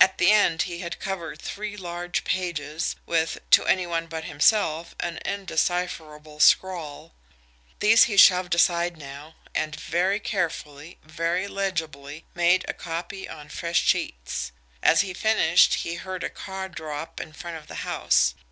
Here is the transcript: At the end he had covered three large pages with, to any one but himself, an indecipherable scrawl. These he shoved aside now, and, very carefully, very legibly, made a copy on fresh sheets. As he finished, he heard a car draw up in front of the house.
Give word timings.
At 0.00 0.18
the 0.18 0.32
end 0.32 0.62
he 0.62 0.80
had 0.80 0.98
covered 0.98 1.40
three 1.40 1.76
large 1.76 2.24
pages 2.24 2.96
with, 3.06 3.38
to 3.50 3.64
any 3.64 3.86
one 3.86 4.08
but 4.08 4.24
himself, 4.24 4.96
an 4.98 5.18
indecipherable 5.18 6.40
scrawl. 6.40 7.14
These 7.78 8.02
he 8.10 8.16
shoved 8.16 8.56
aside 8.56 8.96
now, 8.96 9.36
and, 9.54 9.76
very 9.76 10.18
carefully, 10.18 10.98
very 11.04 11.46
legibly, 11.46 12.24
made 12.34 12.64
a 12.66 12.74
copy 12.74 13.28
on 13.28 13.50
fresh 13.50 13.84
sheets. 13.84 14.50
As 14.82 15.02
he 15.02 15.14
finished, 15.14 15.74
he 15.74 15.94
heard 15.94 16.24
a 16.24 16.28
car 16.28 16.68
draw 16.68 17.00
up 17.00 17.20
in 17.20 17.32
front 17.32 17.56
of 17.56 17.68
the 17.68 17.76
house. 17.86 18.34